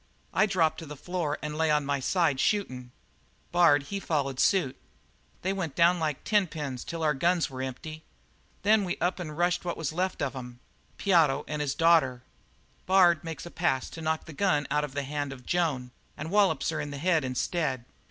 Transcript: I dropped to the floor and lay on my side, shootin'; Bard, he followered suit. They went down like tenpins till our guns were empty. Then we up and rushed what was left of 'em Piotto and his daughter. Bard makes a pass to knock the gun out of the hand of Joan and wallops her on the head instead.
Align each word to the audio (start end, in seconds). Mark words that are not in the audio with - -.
I 0.33 0.47
dropped 0.47 0.79
to 0.79 0.87
the 0.87 0.95
floor 0.97 1.37
and 1.43 1.55
lay 1.59 1.69
on 1.69 1.85
my 1.85 1.99
side, 1.99 2.39
shootin'; 2.39 2.89
Bard, 3.51 3.83
he 3.83 3.99
followered 4.01 4.39
suit. 4.39 4.75
They 5.43 5.53
went 5.53 5.75
down 5.75 5.99
like 5.99 6.23
tenpins 6.23 6.83
till 6.83 7.03
our 7.03 7.13
guns 7.13 7.51
were 7.51 7.61
empty. 7.61 8.01
Then 8.63 8.83
we 8.83 8.97
up 8.97 9.19
and 9.19 9.37
rushed 9.37 9.63
what 9.63 9.77
was 9.77 9.93
left 9.93 10.23
of 10.23 10.35
'em 10.35 10.59
Piotto 10.97 11.45
and 11.47 11.61
his 11.61 11.75
daughter. 11.75 12.23
Bard 12.87 13.23
makes 13.23 13.45
a 13.45 13.51
pass 13.51 13.91
to 13.91 14.01
knock 14.01 14.25
the 14.25 14.33
gun 14.33 14.65
out 14.71 14.83
of 14.83 14.93
the 14.95 15.03
hand 15.03 15.31
of 15.31 15.45
Joan 15.45 15.91
and 16.17 16.31
wallops 16.31 16.69
her 16.69 16.81
on 16.81 16.89
the 16.89 16.97
head 16.97 17.23
instead. 17.23 17.85